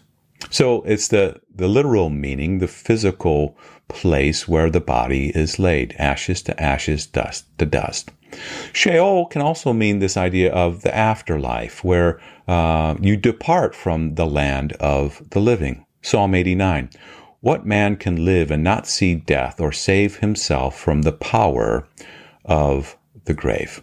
So 0.50 0.82
it's 0.82 1.08
the, 1.08 1.40
the 1.54 1.68
literal 1.68 2.10
meaning, 2.10 2.58
the 2.58 2.68
physical 2.68 3.56
place 3.88 4.46
where 4.46 4.70
the 4.70 4.80
body 4.80 5.30
is 5.34 5.58
laid, 5.58 5.94
ashes 5.98 6.42
to 6.42 6.62
ashes, 6.62 7.06
dust 7.06 7.46
to 7.58 7.66
dust. 7.66 8.10
Sheol 8.72 9.26
can 9.26 9.42
also 9.42 9.72
mean 9.72 9.98
this 9.98 10.16
idea 10.16 10.52
of 10.52 10.82
the 10.82 10.94
afterlife, 10.94 11.82
where 11.82 12.20
uh, 12.46 12.94
you 13.00 13.16
depart 13.16 13.74
from 13.74 14.14
the 14.14 14.26
land 14.26 14.72
of 14.74 15.22
the 15.30 15.40
living. 15.40 15.84
Psalm 16.02 16.34
89. 16.34 16.90
What 17.40 17.66
man 17.66 17.96
can 17.96 18.24
live 18.24 18.50
and 18.50 18.64
not 18.64 18.86
see 18.86 19.14
death 19.14 19.60
or 19.60 19.72
save 19.72 20.16
himself 20.16 20.78
from 20.78 21.02
the 21.02 21.12
power 21.12 21.86
of 22.44 22.96
the 23.24 23.34
grave? 23.34 23.82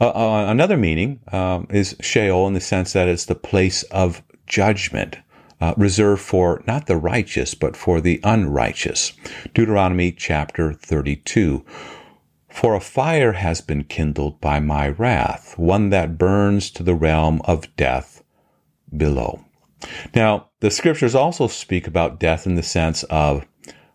Uh, 0.00 0.08
uh, 0.08 0.46
another 0.48 0.76
meaning 0.76 1.20
um, 1.32 1.66
is 1.70 1.96
Sheol 2.00 2.48
in 2.48 2.54
the 2.54 2.60
sense 2.60 2.92
that 2.92 3.08
it's 3.08 3.26
the 3.26 3.34
place 3.34 3.84
of 3.84 4.22
judgment. 4.46 5.18
Uh, 5.62 5.74
reserved 5.76 6.20
for 6.20 6.60
not 6.66 6.88
the 6.88 6.96
righteous, 6.96 7.54
but 7.54 7.76
for 7.76 8.00
the 8.00 8.18
unrighteous. 8.24 9.12
Deuteronomy 9.54 10.10
chapter 10.10 10.72
32. 10.72 11.64
For 12.48 12.74
a 12.74 12.80
fire 12.80 13.34
has 13.34 13.60
been 13.60 13.84
kindled 13.84 14.40
by 14.40 14.58
my 14.58 14.88
wrath, 14.88 15.56
one 15.56 15.90
that 15.90 16.18
burns 16.18 16.68
to 16.72 16.82
the 16.82 16.96
realm 16.96 17.40
of 17.44 17.76
death 17.76 18.24
below. 18.96 19.44
Now, 20.16 20.48
the 20.58 20.70
scriptures 20.72 21.14
also 21.14 21.46
speak 21.46 21.86
about 21.86 22.18
death 22.18 22.44
in 22.44 22.56
the 22.56 22.64
sense 22.64 23.04
of 23.04 23.46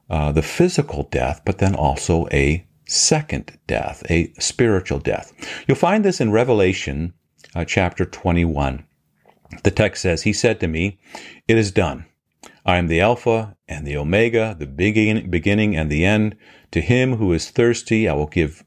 uh, 0.10 0.32
the 0.32 0.44
physical 0.44 1.04
death, 1.12 1.42
but 1.44 1.58
then 1.58 1.76
also 1.76 2.30
a 2.32 2.66
second 2.86 3.60
death, 3.68 4.10
a 4.10 4.32
spiritual 4.40 5.00
death. 5.00 5.34
You'll 5.68 5.76
find 5.76 6.06
this 6.06 6.22
in 6.22 6.32
Revelation 6.32 7.14
uh, 7.54 7.66
chapter 7.66 8.06
21. 8.06 8.87
The 9.64 9.72
text 9.72 10.02
says, 10.02 10.24
He 10.24 10.34
said 10.34 10.60
to 10.60 10.68
me, 10.68 11.00
It 11.48 11.58
is 11.58 11.72
done. 11.72 12.06
I 12.66 12.78
am 12.78 12.88
the 12.88 13.02
Alpha 13.02 13.56
and 13.68 13.86
the 13.86 13.98
Omega, 13.98 14.56
the 14.58 14.68
beginning 14.68 15.76
and 15.76 15.90
the 15.90 16.06
end. 16.06 16.36
To 16.72 16.82
him 16.82 17.16
who 17.16 17.32
is 17.34 17.50
thirsty, 17.50 18.10
I 18.10 18.14
will 18.14 18.28
give 18.28 18.64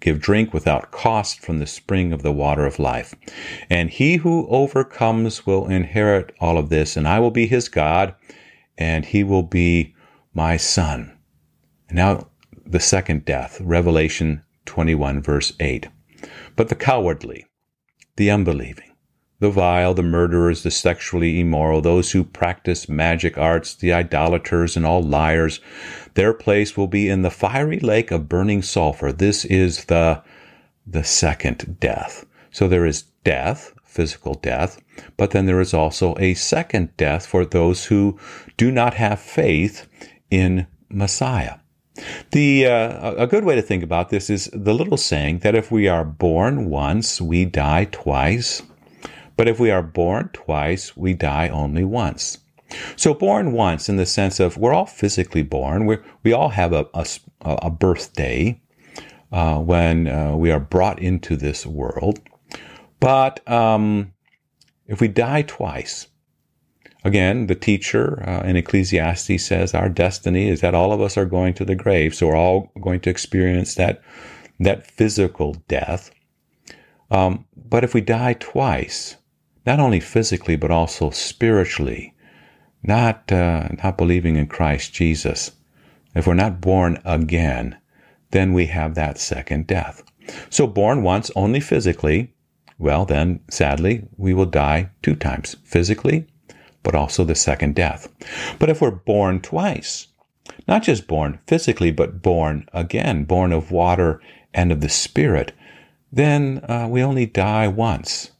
give 0.00 0.20
drink 0.20 0.52
without 0.52 0.90
cost 0.90 1.40
from 1.40 1.58
the 1.58 1.66
spring 1.66 2.12
of 2.12 2.22
the 2.22 2.32
water 2.32 2.66
of 2.66 2.78
life. 2.78 3.14
And 3.70 3.88
he 3.88 4.16
who 4.16 4.46
overcomes 4.48 5.46
will 5.46 5.66
inherit 5.66 6.32
all 6.40 6.58
of 6.58 6.68
this, 6.68 6.96
and 6.96 7.08
I 7.08 7.20
will 7.20 7.30
be 7.30 7.46
his 7.46 7.70
God, 7.70 8.14
and 8.76 9.06
he 9.06 9.24
will 9.24 9.42
be 9.42 9.94
my 10.34 10.58
son. 10.58 11.16
Now, 11.90 12.28
the 12.66 12.80
second 12.80 13.24
death, 13.24 13.60
Revelation 13.62 14.42
21, 14.66 15.22
verse 15.22 15.54
8. 15.58 15.88
But 16.54 16.68
the 16.68 16.74
cowardly, 16.74 17.46
the 18.16 18.30
unbelieving, 18.30 18.93
the 19.40 19.50
vile, 19.50 19.94
the 19.94 20.02
murderers, 20.02 20.62
the 20.62 20.70
sexually 20.70 21.40
immoral, 21.40 21.80
those 21.80 22.12
who 22.12 22.24
practice 22.24 22.88
magic 22.88 23.36
arts, 23.36 23.74
the 23.74 23.92
idolaters, 23.92 24.76
and 24.76 24.86
all 24.86 25.02
liars. 25.02 25.60
Their 26.14 26.32
place 26.32 26.76
will 26.76 26.86
be 26.86 27.08
in 27.08 27.22
the 27.22 27.30
fiery 27.30 27.80
lake 27.80 28.10
of 28.10 28.28
burning 28.28 28.62
sulfur. 28.62 29.12
This 29.12 29.44
is 29.44 29.86
the, 29.86 30.22
the 30.86 31.04
second 31.04 31.78
death. 31.80 32.24
So 32.50 32.68
there 32.68 32.86
is 32.86 33.04
death, 33.24 33.74
physical 33.84 34.34
death, 34.34 34.80
but 35.16 35.32
then 35.32 35.46
there 35.46 35.60
is 35.60 35.74
also 35.74 36.14
a 36.18 36.34
second 36.34 36.96
death 36.96 37.26
for 37.26 37.44
those 37.44 37.86
who 37.86 38.18
do 38.56 38.70
not 38.70 38.94
have 38.94 39.20
faith 39.20 39.88
in 40.30 40.66
Messiah. 40.88 41.58
The 42.32 42.66
uh, 42.66 43.14
a 43.14 43.26
good 43.26 43.44
way 43.44 43.54
to 43.54 43.62
think 43.62 43.84
about 43.84 44.10
this 44.10 44.28
is 44.28 44.50
the 44.52 44.74
little 44.74 44.96
saying 44.96 45.40
that 45.40 45.54
if 45.54 45.70
we 45.70 45.86
are 45.86 46.04
born 46.04 46.68
once, 46.68 47.20
we 47.20 47.44
die 47.44 47.84
twice. 47.84 48.62
But 49.36 49.48
if 49.48 49.58
we 49.58 49.70
are 49.70 49.82
born 49.82 50.30
twice, 50.32 50.96
we 50.96 51.14
die 51.14 51.48
only 51.48 51.84
once. 51.84 52.38
So, 52.96 53.14
born 53.14 53.52
once 53.52 53.88
in 53.88 53.96
the 53.96 54.06
sense 54.06 54.40
of 54.40 54.56
we're 54.56 54.72
all 54.72 54.86
physically 54.86 55.42
born, 55.42 55.86
we 55.86 55.98
we 56.22 56.32
all 56.32 56.48
have 56.50 56.72
a, 56.72 56.86
a, 56.94 57.06
a 57.42 57.70
birthday 57.70 58.60
uh, 59.32 59.58
when 59.58 60.08
uh, 60.08 60.34
we 60.36 60.50
are 60.50 60.60
brought 60.60 61.00
into 61.00 61.36
this 61.36 61.66
world. 61.66 62.20
But 63.00 63.46
um, 63.50 64.12
if 64.86 65.00
we 65.00 65.08
die 65.08 65.42
twice, 65.42 66.08
again, 67.04 67.48
the 67.48 67.54
teacher 67.54 68.22
uh, 68.26 68.42
in 68.46 68.56
Ecclesiastes 68.56 69.44
says 69.44 69.74
our 69.74 69.88
destiny 69.88 70.48
is 70.48 70.60
that 70.60 70.74
all 70.74 70.92
of 70.92 71.00
us 71.00 71.16
are 71.16 71.26
going 71.26 71.54
to 71.54 71.64
the 71.64 71.74
grave. 71.74 72.14
So, 72.14 72.28
we're 72.28 72.36
all 72.36 72.72
going 72.80 73.00
to 73.00 73.10
experience 73.10 73.74
that, 73.74 74.02
that 74.60 74.86
physical 74.86 75.54
death. 75.68 76.10
Um, 77.10 77.44
but 77.56 77.84
if 77.84 77.92
we 77.94 78.00
die 78.00 78.34
twice, 78.34 79.16
not 79.66 79.80
only 79.80 80.00
physically, 80.00 80.56
but 80.56 80.70
also 80.70 81.10
spiritually, 81.10 82.14
not, 82.82 83.30
uh, 83.32 83.68
not 83.82 83.96
believing 83.96 84.36
in 84.36 84.46
Christ 84.46 84.92
Jesus. 84.92 85.52
If 86.14 86.26
we're 86.26 86.34
not 86.34 86.60
born 86.60 87.00
again, 87.04 87.76
then 88.30 88.52
we 88.52 88.66
have 88.66 88.94
that 88.94 89.18
second 89.18 89.66
death. 89.66 90.02
So, 90.50 90.66
born 90.66 91.02
once 91.02 91.30
only 91.36 91.60
physically, 91.60 92.34
well, 92.78 93.04
then 93.04 93.40
sadly, 93.48 94.06
we 94.16 94.34
will 94.34 94.46
die 94.46 94.90
two 95.02 95.14
times 95.14 95.56
physically, 95.64 96.26
but 96.82 96.94
also 96.94 97.24
the 97.24 97.34
second 97.34 97.74
death. 97.74 98.08
But 98.58 98.70
if 98.70 98.80
we're 98.80 98.90
born 98.90 99.40
twice, 99.40 100.08
not 100.66 100.82
just 100.82 101.06
born 101.06 101.38
physically, 101.46 101.90
but 101.90 102.22
born 102.22 102.68
again, 102.72 103.24
born 103.24 103.52
of 103.52 103.70
water 103.70 104.20
and 104.52 104.72
of 104.72 104.80
the 104.80 104.88
Spirit, 104.88 105.52
then 106.12 106.64
uh, 106.68 106.86
we 106.88 107.02
only 107.02 107.26
die 107.26 107.68
once. 107.68 108.30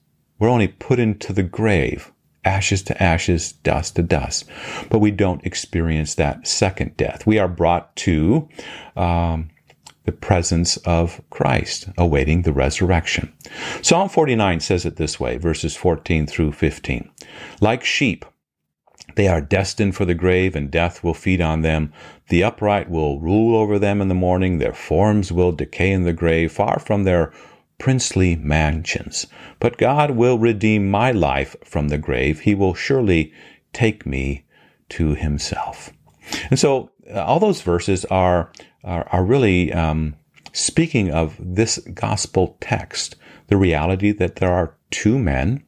We're 0.44 0.50
only 0.50 0.68
put 0.68 0.98
into 0.98 1.32
the 1.32 1.42
grave, 1.42 2.12
ashes 2.44 2.82
to 2.82 3.02
ashes, 3.02 3.52
dust 3.52 3.96
to 3.96 4.02
dust. 4.02 4.44
But 4.90 4.98
we 4.98 5.10
don't 5.10 5.42
experience 5.42 6.16
that 6.16 6.46
second 6.46 6.98
death. 6.98 7.26
We 7.26 7.38
are 7.38 7.48
brought 7.48 7.96
to 7.96 8.46
um, 8.94 9.48
the 10.04 10.12
presence 10.12 10.76
of 10.84 11.22
Christ, 11.30 11.88
awaiting 11.96 12.42
the 12.42 12.52
resurrection. 12.52 13.32
Psalm 13.80 14.10
49 14.10 14.60
says 14.60 14.84
it 14.84 14.96
this 14.96 15.18
way, 15.18 15.38
verses 15.38 15.76
14 15.76 16.26
through 16.26 16.52
15. 16.52 17.10
Like 17.62 17.82
sheep, 17.82 18.26
they 19.14 19.28
are 19.28 19.40
destined 19.40 19.96
for 19.96 20.04
the 20.04 20.12
grave, 20.12 20.54
and 20.54 20.70
death 20.70 21.02
will 21.02 21.14
feed 21.14 21.40
on 21.40 21.62
them. 21.62 21.90
The 22.28 22.44
upright 22.44 22.90
will 22.90 23.18
rule 23.18 23.56
over 23.56 23.78
them 23.78 24.02
in 24.02 24.08
the 24.08 24.14
morning. 24.14 24.58
Their 24.58 24.74
forms 24.74 25.32
will 25.32 25.52
decay 25.52 25.90
in 25.90 26.02
the 26.02 26.12
grave, 26.12 26.52
far 26.52 26.78
from 26.78 27.04
their 27.04 27.32
princely 27.84 28.34
mansions. 28.36 29.26
But 29.60 29.76
God 29.76 30.12
will 30.12 30.38
redeem 30.38 30.90
my 30.90 31.12
life 31.12 31.54
from 31.66 31.88
the 31.88 31.98
grave. 31.98 32.40
He 32.40 32.54
will 32.54 32.72
surely 32.72 33.30
take 33.74 34.06
me 34.06 34.46
to 34.88 35.14
himself. 35.14 35.92
And 36.48 36.58
so 36.58 36.92
uh, 37.14 37.22
all 37.22 37.38
those 37.40 37.60
verses 37.60 38.06
are, 38.06 38.50
are, 38.84 39.06
are 39.12 39.22
really 39.22 39.70
um, 39.70 40.16
speaking 40.54 41.10
of 41.10 41.36
this 41.38 41.76
gospel 41.92 42.56
text, 42.62 43.16
the 43.48 43.58
reality 43.58 44.12
that 44.12 44.36
there 44.36 44.50
are 44.50 44.78
two 44.90 45.18
men. 45.18 45.62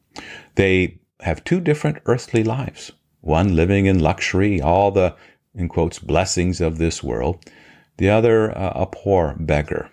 They 0.54 0.98
have 1.20 1.44
two 1.44 1.60
different 1.60 1.98
earthly 2.06 2.42
lives. 2.42 2.92
One 3.20 3.54
living 3.54 3.84
in 3.84 3.98
luxury, 3.98 4.58
all 4.58 4.90
the, 4.90 5.14
in 5.54 5.68
quotes, 5.68 5.98
blessings 5.98 6.62
of 6.62 6.78
this 6.78 7.02
world. 7.02 7.44
The 7.98 8.08
other, 8.08 8.56
uh, 8.56 8.72
a 8.74 8.86
poor 8.86 9.36
beggar, 9.38 9.90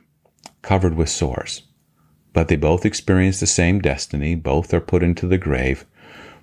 covered 0.61 0.95
with 0.95 1.09
sores 1.09 1.63
but 2.33 2.47
they 2.47 2.55
both 2.55 2.85
experience 2.85 3.39
the 3.39 3.47
same 3.47 3.79
destiny. 3.79 4.35
Both 4.35 4.73
are 4.73 4.81
put 4.81 5.03
into 5.03 5.27
the 5.27 5.37
grave. 5.37 5.85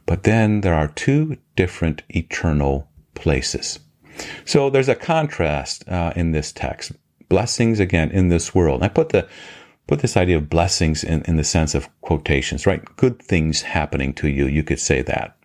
But 0.06 0.22
then 0.22 0.62
there 0.62 0.74
are 0.74 0.88
two 0.88 1.36
different 1.56 2.02
eternal 2.08 2.88
places. 3.14 3.80
So 4.44 4.70
there's 4.70 4.88
a 4.88 4.94
contrast 4.94 5.88
uh, 5.88 6.12
in 6.16 6.32
this 6.32 6.52
text. 6.52 6.92
Blessings 7.28 7.80
again 7.80 8.10
in 8.10 8.28
this 8.28 8.54
world. 8.54 8.82
I 8.82 8.88
put 8.88 9.10
the 9.10 9.28
put 9.86 10.00
this 10.00 10.16
idea 10.16 10.36
of 10.36 10.48
blessings 10.48 11.02
in, 11.02 11.22
in 11.22 11.36
the 11.36 11.44
sense 11.44 11.74
of 11.74 11.88
quotations, 12.00 12.64
right? 12.64 12.84
Good 12.96 13.20
things 13.20 13.62
happening 13.62 14.12
to 14.14 14.28
you. 14.28 14.46
You 14.46 14.62
could 14.62 14.78
say 14.78 15.02
that. 15.02 15.36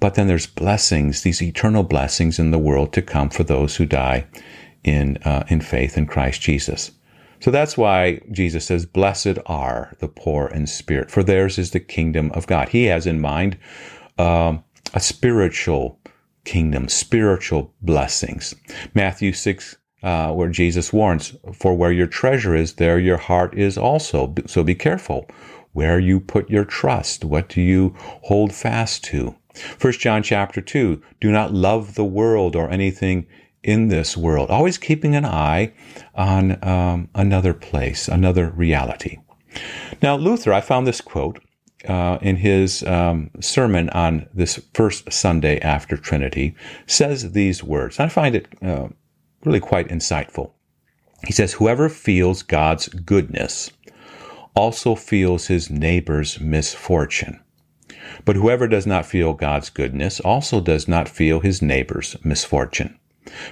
But 0.00 0.14
then 0.14 0.28
there's 0.28 0.46
blessings, 0.46 1.22
these 1.22 1.42
eternal 1.42 1.82
blessings 1.82 2.38
in 2.38 2.50
the 2.50 2.58
world 2.58 2.92
to 2.94 3.02
come 3.02 3.30
for 3.30 3.42
those 3.42 3.76
who 3.76 3.86
die 3.86 4.26
in 4.82 5.18
uh, 5.24 5.44
in 5.48 5.60
faith 5.60 5.98
in 5.98 6.06
Christ 6.06 6.40
Jesus. 6.40 6.90
So 7.40 7.50
that's 7.50 7.76
why 7.76 8.20
Jesus 8.30 8.66
says, 8.66 8.86
Blessed 8.86 9.38
are 9.46 9.94
the 9.98 10.08
poor 10.08 10.48
in 10.48 10.66
spirit, 10.66 11.10
for 11.10 11.22
theirs 11.22 11.58
is 11.58 11.70
the 11.70 11.80
kingdom 11.80 12.30
of 12.32 12.46
God. 12.46 12.68
He 12.68 12.84
has 12.84 13.06
in 13.06 13.20
mind 13.20 13.58
uh, 14.18 14.58
a 14.92 15.00
spiritual 15.00 15.98
kingdom, 16.44 16.88
spiritual 16.88 17.72
blessings. 17.80 18.54
Matthew 18.94 19.32
6, 19.32 19.76
uh, 20.02 20.32
where 20.32 20.48
Jesus 20.48 20.92
warns, 20.92 21.34
For 21.52 21.74
where 21.74 21.92
your 21.92 22.06
treasure 22.06 22.54
is, 22.54 22.74
there 22.74 22.98
your 22.98 23.18
heart 23.18 23.56
is 23.56 23.78
also. 23.78 24.34
So 24.46 24.62
be 24.62 24.74
careful 24.74 25.28
where 25.72 25.98
you 25.98 26.20
put 26.20 26.50
your 26.50 26.64
trust. 26.64 27.24
What 27.24 27.48
do 27.48 27.60
you 27.60 27.94
hold 27.98 28.52
fast 28.52 29.04
to? 29.04 29.36
First 29.54 30.00
John 30.00 30.22
chapter 30.22 30.60
2, 30.60 31.02
do 31.20 31.30
not 31.30 31.52
love 31.52 31.94
the 31.94 32.04
world 32.04 32.56
or 32.56 32.70
anything 32.70 33.26
in 33.62 33.88
this 33.88 34.16
world, 34.16 34.50
always 34.50 34.78
keeping 34.78 35.14
an 35.14 35.24
eye 35.24 35.72
on 36.14 36.62
um, 36.66 37.08
another 37.14 37.52
place, 37.54 38.08
another 38.08 38.50
reality. 38.50 39.18
Now, 40.02 40.16
Luther, 40.16 40.52
I 40.52 40.60
found 40.60 40.86
this 40.86 41.00
quote 41.00 41.40
uh, 41.88 42.18
in 42.20 42.36
his 42.36 42.82
um, 42.84 43.30
sermon 43.40 43.88
on 43.90 44.26
this 44.34 44.60
first 44.74 45.12
Sunday 45.12 45.58
after 45.60 45.96
Trinity, 45.96 46.54
says 46.86 47.32
these 47.32 47.64
words. 47.64 47.98
I 47.98 48.08
find 48.08 48.34
it 48.34 48.48
uh, 48.62 48.88
really 49.44 49.60
quite 49.60 49.88
insightful. 49.88 50.52
He 51.26 51.32
says, 51.32 51.54
Whoever 51.54 51.88
feels 51.88 52.42
God's 52.42 52.88
goodness 52.88 53.70
also 54.54 54.94
feels 54.94 55.46
his 55.46 55.70
neighbor's 55.70 56.40
misfortune. 56.40 57.40
But 58.24 58.36
whoever 58.36 58.66
does 58.66 58.86
not 58.86 59.06
feel 59.06 59.32
God's 59.32 59.70
goodness 59.70 60.20
also 60.20 60.60
does 60.60 60.88
not 60.88 61.08
feel 61.08 61.40
his 61.40 61.62
neighbor's 61.62 62.16
misfortune. 62.24 62.98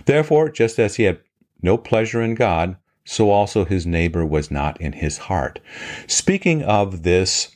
Therefore, 0.05 0.49
just 0.49 0.79
as 0.79 0.97
he 0.97 1.05
had 1.05 1.21
no 1.63 1.77
pleasure 1.77 2.23
in 2.23 2.35
God, 2.35 2.77
so 3.05 3.31
also 3.31 3.65
his 3.65 3.87
neighbor 3.87 4.25
was 4.25 4.51
not 4.51 4.81
in 4.81 4.93
his 4.93 5.19
heart. 5.19 5.61
Speaking 6.07 6.63
of 6.63 7.03
this, 7.05 7.49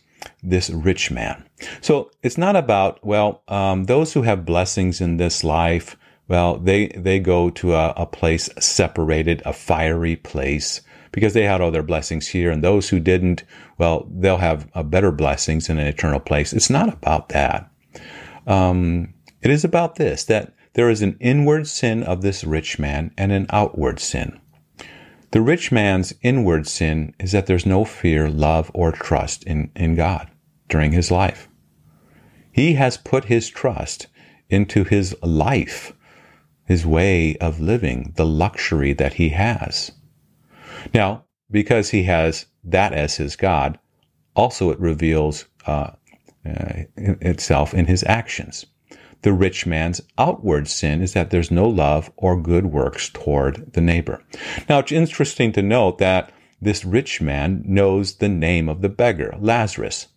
this 0.42 0.70
rich 0.70 1.10
man. 1.10 1.46
So 1.80 2.10
it's 2.22 2.38
not 2.38 2.56
about, 2.56 3.04
well, 3.04 3.42
um, 3.48 3.84
those 3.84 4.14
who 4.14 4.22
have 4.22 4.46
blessings 4.46 5.00
in 5.00 5.18
this 5.18 5.44
life, 5.44 5.96
well, 6.28 6.56
they, 6.56 6.88
they 6.88 7.18
go 7.18 7.50
to 7.50 7.74
a, 7.74 7.90
a 7.96 8.06
place 8.06 8.48
separated, 8.58 9.42
a 9.44 9.52
fiery 9.52 10.16
place, 10.16 10.80
because 11.10 11.34
they 11.34 11.44
had 11.44 11.60
all 11.60 11.70
their 11.70 11.82
blessings 11.82 12.28
here. 12.28 12.50
And 12.50 12.64
those 12.64 12.88
who 12.88 12.98
didn't, 12.98 13.44
well, 13.76 14.08
they'll 14.10 14.38
have 14.38 14.68
a 14.74 14.82
better 14.82 15.12
blessings 15.12 15.68
in 15.68 15.78
an 15.78 15.86
eternal 15.86 16.20
place. 16.20 16.54
It's 16.54 16.70
not 16.70 16.90
about 16.90 17.28
that. 17.28 17.70
Um, 18.46 19.12
it 19.42 19.50
is 19.50 19.64
about 19.64 19.96
this, 19.96 20.24
that 20.24 20.54
there 20.74 20.90
is 20.90 21.02
an 21.02 21.16
inward 21.20 21.66
sin 21.66 22.02
of 22.02 22.22
this 22.22 22.44
rich 22.44 22.78
man 22.78 23.12
and 23.16 23.32
an 23.32 23.46
outward 23.50 24.00
sin. 24.00 24.40
The 25.32 25.40
rich 25.40 25.72
man's 25.72 26.14
inward 26.22 26.66
sin 26.66 27.14
is 27.18 27.32
that 27.32 27.46
there's 27.46 27.66
no 27.66 27.84
fear, 27.84 28.28
love, 28.28 28.70
or 28.74 28.92
trust 28.92 29.44
in, 29.44 29.70
in 29.74 29.94
God 29.94 30.30
during 30.68 30.92
his 30.92 31.10
life. 31.10 31.48
He 32.52 32.74
has 32.74 32.98
put 32.98 33.24
his 33.24 33.48
trust 33.48 34.08
into 34.50 34.84
his 34.84 35.16
life, 35.22 35.94
his 36.66 36.84
way 36.84 37.36
of 37.36 37.60
living, 37.60 38.12
the 38.16 38.26
luxury 38.26 38.92
that 38.92 39.14
he 39.14 39.30
has. 39.30 39.92
Now, 40.92 41.24
because 41.50 41.90
he 41.90 42.02
has 42.04 42.46
that 42.64 42.92
as 42.92 43.16
his 43.16 43.36
God, 43.36 43.78
also 44.34 44.70
it 44.70 44.80
reveals 44.80 45.46
uh, 45.66 45.92
uh, 46.44 46.82
itself 46.96 47.72
in 47.72 47.86
his 47.86 48.04
actions. 48.04 48.66
The 49.22 49.32
rich 49.32 49.66
man's 49.66 50.00
outward 50.18 50.66
sin 50.66 51.00
is 51.00 51.12
that 51.12 51.30
there's 51.30 51.50
no 51.50 51.68
love 51.68 52.10
or 52.16 52.40
good 52.40 52.66
works 52.66 53.08
toward 53.08 53.72
the 53.72 53.80
neighbor. 53.80 54.22
Now, 54.68 54.80
it's 54.80 54.90
interesting 54.90 55.52
to 55.52 55.62
note 55.62 55.98
that 55.98 56.32
this 56.60 56.84
rich 56.84 57.20
man 57.20 57.62
knows 57.64 58.16
the 58.16 58.28
name 58.28 58.68
of 58.68 58.82
the 58.82 58.88
beggar, 58.88 59.34
Lazarus. 59.38 60.08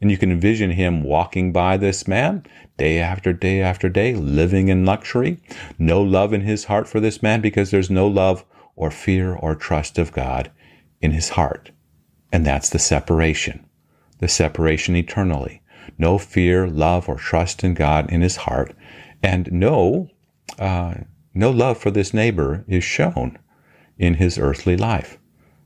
And 0.00 0.10
you 0.10 0.18
can 0.18 0.30
envision 0.30 0.70
him 0.70 1.02
walking 1.02 1.52
by 1.52 1.76
this 1.76 2.08
man 2.08 2.44
day 2.76 2.98
after 2.98 3.32
day 3.32 3.60
after 3.60 3.88
day, 3.88 4.14
living 4.14 4.68
in 4.68 4.84
luxury. 4.84 5.40
No 5.78 6.02
love 6.02 6.32
in 6.32 6.42
his 6.42 6.64
heart 6.64 6.88
for 6.88 7.00
this 7.00 7.22
man 7.22 7.40
because 7.40 7.70
there's 7.70 7.90
no 7.90 8.06
love 8.06 8.44
or 8.76 8.90
fear 8.90 9.34
or 9.34 9.54
trust 9.54 9.98
of 9.98 10.12
God 10.12 10.50
in 11.00 11.12
his 11.12 11.30
heart. 11.30 11.70
And 12.32 12.44
that's 12.44 12.70
the 12.70 12.78
separation, 12.78 13.64
the 14.18 14.28
separation 14.28 14.96
eternally 14.96 15.62
no 15.98 16.18
fear, 16.18 16.66
love, 16.66 17.08
or 17.08 17.16
trust 17.16 17.64
in 17.64 17.74
God 17.74 18.10
in 18.10 18.20
his 18.20 18.36
heart, 18.36 18.74
and 19.22 19.50
no, 19.52 20.08
uh, 20.58 20.94
no 21.32 21.50
love 21.50 21.78
for 21.78 21.90
this 21.90 22.12
neighbor 22.12 22.64
is 22.68 22.84
shown 22.84 23.38
in 23.98 24.14
his 24.14 24.38
earthly 24.38 24.76
life. 24.76 25.18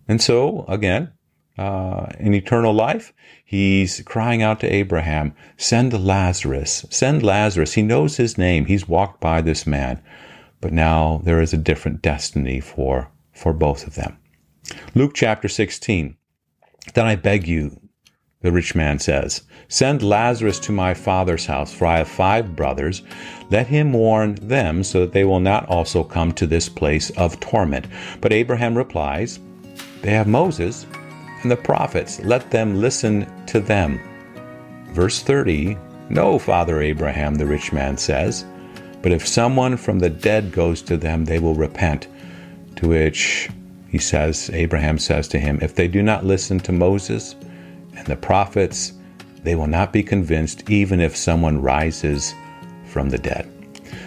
And 0.07 0.23
so, 0.23 0.65
again, 0.69 1.13
uh, 1.59 2.07
in 2.21 2.35
eternal 2.35 2.73
life, 2.73 3.13
he's 3.45 4.01
crying 4.03 4.43
out 4.43 4.61
to 4.61 4.73
Abraham, 4.73 5.35
send 5.57 5.93
Lazarus, 5.93 6.87
send 6.89 7.23
Lazarus. 7.23 7.73
He 7.73 7.83
knows 7.83 8.17
his 8.17 8.39
name. 8.39 8.67
He's 8.67 8.89
walked 8.89 9.21
by 9.21 9.41
this 9.41 9.67
man. 9.67 10.01
But 10.61 10.73
now 10.73 11.21
there 11.25 11.41
is 11.41 11.53
a 11.53 11.59
different 11.59 12.01
destiny 12.01 12.61
for, 12.61 13.11
for 13.33 13.53
both 13.53 13.87
of 13.87 13.97
them. 13.97 14.19
Luke 14.95 15.13
chapter 15.15 15.49
16. 15.49 16.17
Then 16.95 17.07
I 17.07 17.17
beg 17.17 17.47
you, 17.47 17.81
the 18.41 18.53
rich 18.53 18.75
man 18.75 18.99
says, 18.99 19.43
Send 19.69 20.03
Lazarus 20.03 20.59
to 20.61 20.73
my 20.73 20.95
father's 20.95 21.47
house, 21.47 21.73
for 21.73 21.87
I 21.87 21.99
have 21.99 22.09
five 22.09 22.55
brothers. 22.55 23.03
Let 23.51 23.67
him 23.67 23.93
warn 23.93 24.37
them, 24.37 24.85
so 24.85 25.01
that 25.01 25.13
they 25.13 25.25
will 25.25 25.41
not 25.41 25.67
also 25.67 26.05
come 26.05 26.33
to 26.33 26.47
this 26.47 26.69
place 26.69 27.11
of 27.11 27.41
torment. 27.41 27.87
But 28.21 28.33
Abraham 28.33 28.77
replies, 28.77 29.41
They 30.03 30.11
have 30.11 30.29
Moses 30.29 30.87
and 31.43 31.51
the 31.51 31.57
prophets. 31.57 32.21
Let 32.21 32.51
them 32.51 32.81
listen 32.81 33.27
to 33.47 33.61
them. 33.61 34.01
Verse 34.93 35.21
30 35.21 35.77
No, 36.11 36.39
Father 36.39 36.81
Abraham, 36.81 37.35
the 37.35 37.47
rich 37.47 37.73
man 37.73 37.97
says, 37.97 38.45
but 39.03 39.13
if 39.13 39.27
someone 39.27 39.77
from 39.77 40.01
the 40.01 40.11
dead 40.11 40.53
goes 40.53 40.83
to 40.83 40.97
them, 40.97 41.25
they 41.25 41.39
will 41.39 41.55
repent. 41.55 42.09
To 42.77 42.89
which 42.89 43.49
he 43.89 43.99
says, 43.99 44.51
Abraham 44.53 44.99
says 44.99 45.29
to 45.29 45.39
him, 45.39 45.59
If 45.63 45.75
they 45.75 45.89
do 45.89 46.03
not 46.03 46.25
listen 46.25 46.59
to 46.61 46.73
Moses, 46.73 47.37
and 47.99 48.07
the 48.07 48.17
prophets, 48.17 48.93
they 49.43 49.55
will 49.55 49.67
not 49.67 49.93
be 49.93 50.03
convinced 50.03 50.71
even 50.71 51.01
if 51.01 51.17
someone 51.17 51.61
rises 51.61 52.35
from 52.87 53.11
the 53.11 53.19
dead. 53.19 53.51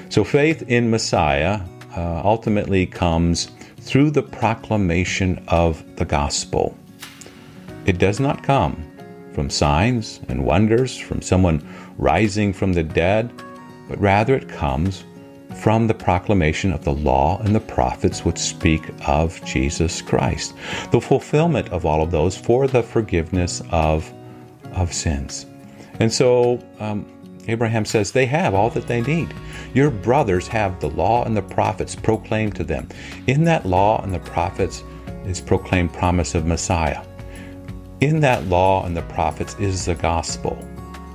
So 0.10 0.24
faith 0.24 0.64
in 0.68 0.90
Messiah 0.90 1.62
uh, 1.96 2.22
ultimately 2.24 2.86
comes 2.86 3.52
through 3.80 4.12
the 4.12 4.24
proclamation 4.24 5.44
of 5.48 5.84
the 5.98 6.06
gospel. 6.06 6.78
It 7.86 7.98
does 7.98 8.20
not 8.20 8.44
come 8.44 8.88
from 9.34 9.50
signs 9.50 10.20
and 10.28 10.46
wonders, 10.46 10.98
from 10.98 11.22
someone 11.22 11.66
rising 11.98 12.54
from 12.54 12.74
the 12.74 12.84
dead, 12.84 13.32
but 13.88 14.00
rather 14.00 14.36
it 14.36 14.50
comes 14.50 15.04
from 15.56 15.88
the 15.88 15.94
proclamation 15.94 16.72
of 16.72 16.84
the 16.84 16.94
law 16.94 17.40
and 17.42 17.56
the 17.56 17.60
prophets 17.60 18.26
which 18.26 18.38
speak 18.38 18.90
of 19.08 19.44
Jesus 19.46 20.02
Christ. 20.02 20.54
The 20.92 21.02
fulfillment 21.02 21.70
of 21.70 21.86
all 21.86 22.02
of 22.02 22.12
those 22.12 22.38
for 22.38 22.68
the 22.68 22.84
forgiveness 22.84 23.62
of, 23.72 24.12
of 24.74 24.94
sins. 24.94 25.46
And 26.00 26.12
so 26.12 26.60
um, 26.80 27.06
Abraham 27.48 27.86
says 27.86 28.12
they 28.12 28.26
have 28.26 28.54
all 28.54 28.70
that 28.72 28.88
they 28.88 29.02
need. 29.02 29.34
Your 29.74 29.90
brothers 29.90 30.48
have 30.48 30.80
the 30.80 30.90
law 30.90 31.24
and 31.24 31.36
the 31.36 31.42
prophets 31.42 31.96
proclaimed 31.96 32.56
to 32.56 32.64
them. 32.64 32.88
In 33.28 33.44
that 33.46 33.66
law 33.66 34.02
and 34.02 34.14
the 34.14 34.20
prophets 34.20 34.84
is 35.26 35.42
proclaimed 35.42 35.94
promise 35.94 36.36
of 36.36 36.46
Messiah. 36.46 37.06
In 38.02 38.20
that 38.22 38.46
law 38.46 38.86
and 38.86 38.98
the 38.98 39.04
prophets 39.04 39.56
is 39.60 39.86
the 39.86 39.96
gospel 39.96 40.58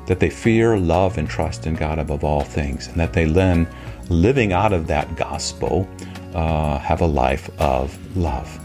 that 0.06 0.20
they 0.20 0.30
fear, 0.30 0.78
love, 0.78 1.18
and 1.18 1.28
trust 1.28 1.66
in 1.66 1.74
God 1.74 1.98
above 1.98 2.22
all 2.22 2.42
things, 2.42 2.86
and 2.86 2.96
that 2.96 3.12
they 3.12 3.24
then 3.24 3.66
living 4.08 4.52
out 4.52 4.72
of 4.72 4.86
that 4.86 5.16
gospel, 5.16 5.88
uh, 6.34 6.78
have 6.78 7.00
a 7.00 7.06
life 7.06 7.50
of 7.60 8.16
love. 8.16 8.60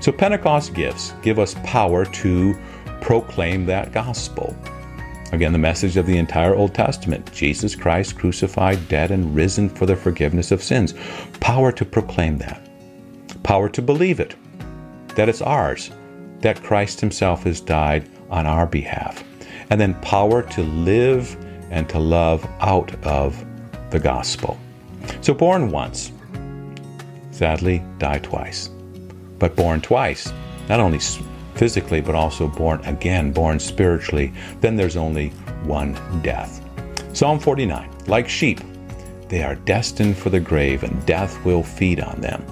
So, 0.00 0.12
Pentecost 0.12 0.74
gifts 0.74 1.14
give 1.22 1.38
us 1.38 1.54
power 1.64 2.04
to 2.04 2.54
proclaim 3.00 3.66
that 3.66 3.92
gospel. 3.92 4.56
Again, 5.32 5.52
the 5.52 5.58
message 5.58 5.96
of 5.96 6.06
the 6.06 6.16
entire 6.16 6.54
Old 6.54 6.74
Testament 6.74 7.32
Jesus 7.32 7.74
Christ 7.74 8.16
crucified, 8.16 8.88
dead, 8.88 9.10
and 9.10 9.34
risen 9.34 9.68
for 9.68 9.84
the 9.86 9.96
forgiveness 9.96 10.52
of 10.52 10.62
sins. 10.62 10.94
Power 11.40 11.72
to 11.72 11.84
proclaim 11.84 12.38
that. 12.38 12.68
Power 13.42 13.68
to 13.68 13.82
believe 13.82 14.20
it, 14.20 14.36
that 15.16 15.28
it's 15.28 15.42
ours, 15.42 15.90
that 16.40 16.62
Christ 16.62 17.00
Himself 17.00 17.42
has 17.44 17.60
died 17.60 18.08
on 18.30 18.46
our 18.46 18.66
behalf. 18.66 19.24
And 19.70 19.80
then 19.80 19.94
power 20.02 20.42
to 20.42 20.62
live 20.62 21.36
and 21.70 21.88
to 21.88 21.98
love 21.98 22.46
out 22.60 22.94
of 23.04 23.44
the 23.90 23.98
gospel. 23.98 24.58
So, 25.20 25.34
born 25.34 25.70
once, 25.70 26.12
sadly, 27.30 27.82
die 27.98 28.18
twice. 28.18 28.70
But 29.38 29.56
born 29.56 29.80
twice, 29.80 30.32
not 30.68 30.80
only 30.80 31.00
physically, 31.54 32.00
but 32.00 32.14
also 32.14 32.48
born 32.48 32.84
again, 32.84 33.32
born 33.32 33.58
spiritually, 33.58 34.32
then 34.60 34.76
there's 34.76 34.96
only 34.96 35.30
one 35.64 35.94
death. 36.22 36.60
Psalm 37.12 37.38
49 37.38 37.90
Like 38.06 38.28
sheep, 38.28 38.60
they 39.28 39.42
are 39.42 39.54
destined 39.54 40.16
for 40.16 40.30
the 40.30 40.40
grave, 40.40 40.82
and 40.82 41.06
death 41.06 41.42
will 41.44 41.62
feed 41.62 42.00
on 42.00 42.20
them. 42.20 42.44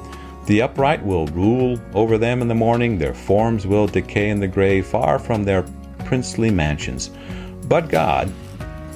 The 0.47 0.63
upright 0.63 1.05
will 1.05 1.27
rule 1.29 1.81
over 1.95 2.19
them 2.19 2.43
in 2.43 2.49
the 2.49 2.55
morning, 2.55 2.99
their 2.99 3.15
forms 3.15 3.67
will 3.67 3.87
decay 3.87 4.31
in 4.31 4.41
the 4.41 4.49
grave, 4.49 4.87
far 4.87 5.19
from 5.19 5.45
their 5.45 5.65
princely 6.05 6.51
mansions. 6.51 7.11
But 7.69 7.89
God, 7.89 8.33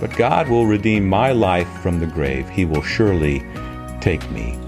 but 0.00 0.16
God 0.16 0.48
will 0.48 0.66
redeem 0.66 1.08
my 1.08 1.32
life 1.32 1.68
from 1.82 2.00
the 2.00 2.06
grave. 2.06 2.48
He 2.48 2.64
will 2.64 2.82
surely 2.82 3.42
take 4.00 4.28
me 4.30 4.58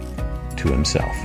to 0.56 0.68
himself. 0.68 1.16